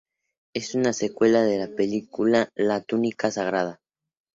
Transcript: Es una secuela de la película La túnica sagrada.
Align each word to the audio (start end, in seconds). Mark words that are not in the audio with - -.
Es 0.55 0.73
una 0.73 0.93
secuela 0.93 1.43
de 1.43 1.59
la 1.59 1.67
película 1.67 2.49
La 2.55 2.81
túnica 2.81 3.29
sagrada. 3.29 3.79